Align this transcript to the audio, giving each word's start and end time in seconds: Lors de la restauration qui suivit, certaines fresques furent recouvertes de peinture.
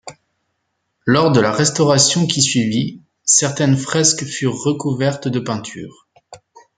Lors 1.05 1.31
de 1.31 1.39
la 1.39 1.51
restauration 1.51 2.25
qui 2.25 2.41
suivit, 2.41 3.03
certaines 3.23 3.77
fresques 3.77 4.25
furent 4.25 4.57
recouvertes 4.59 5.27
de 5.27 5.39
peinture. 5.39 6.07